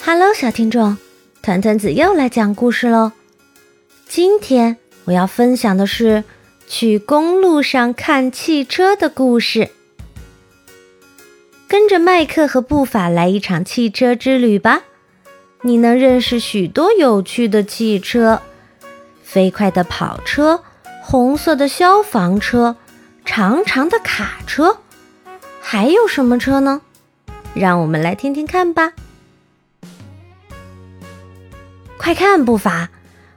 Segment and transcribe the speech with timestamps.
[0.00, 0.96] Hello，小听众，
[1.42, 3.12] 团团子又来讲故事喽。
[4.06, 6.24] 今天我要分享的是
[6.66, 9.70] 去公路上看汽车的故事。
[11.66, 14.82] 跟着麦克和布法来一场汽车之旅吧，
[15.62, 18.40] 你能认识许多有趣的汽车：
[19.22, 20.62] 飞快的跑车、
[21.02, 22.76] 红色的消防车、
[23.24, 24.78] 长长的卡车，
[25.60, 26.80] 还有什么车呢？
[27.52, 28.92] 让我们来听听看吧。
[31.98, 32.90] 快看，步伐！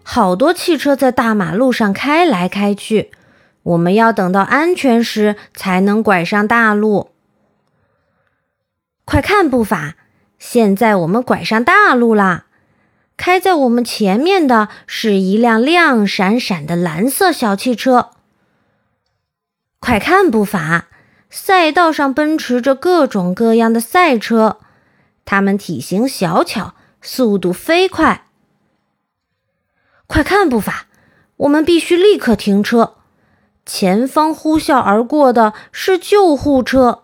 [0.03, 3.11] 好多汽车在大马路上开来开去，
[3.63, 7.09] 我们要等到安全时才能拐上大路。
[9.03, 9.95] 快看，步伐！
[10.37, 12.45] 现在我们拐上大路啦！
[13.17, 18.11] 开在我们前面的是一辆亮闪闪的蓝色小汽车。
[19.79, 20.85] 快看，步伐！
[21.29, 24.59] 赛道上奔驰着各种各样的赛车，
[25.25, 28.27] 它们体型小巧，速度飞快。
[30.11, 30.87] 快看，步伐！
[31.37, 32.95] 我们必须立刻停车。
[33.65, 37.01] 前方呼啸而过的是救护车，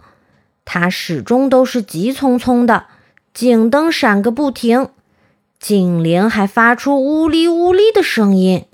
[0.66, 2.88] 它始终都是急匆匆的，
[3.34, 4.90] 警灯闪个不停，
[5.58, 8.66] 警铃还发出呜哩呜哩的声音。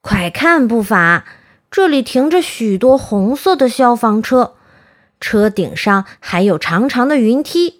[0.00, 1.26] 快看，步伐！
[1.70, 4.54] 这里停着许多红色的消防车，
[5.20, 7.78] 车顶上还有长长的云梯，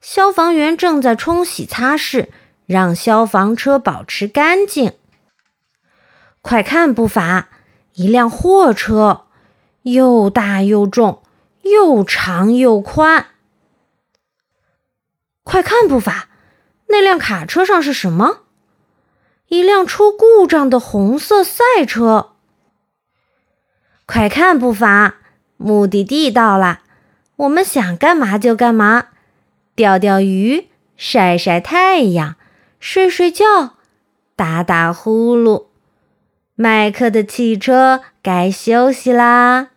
[0.00, 2.28] 消防员正在冲洗擦拭。
[2.66, 4.92] 让消防车保持干净。
[6.42, 7.48] 快看，步伐！
[7.94, 9.26] 一辆货车，
[9.82, 11.22] 又大又重，
[11.62, 13.26] 又长又宽。
[15.42, 16.28] 快看，步伐！
[16.88, 18.40] 那辆卡车上是什么？
[19.48, 22.32] 一辆出故障的红色赛车。
[24.04, 25.16] 快看，步伐！
[25.56, 26.80] 目的地到了，
[27.36, 29.08] 我们想干嘛就干嘛，
[29.74, 32.36] 钓钓鱼，晒晒太阳。
[32.88, 33.74] 睡睡觉，
[34.36, 35.66] 打打呼噜，
[36.54, 39.70] 麦克的汽车该休息啦。